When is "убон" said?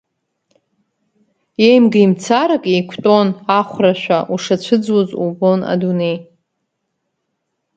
5.25-5.59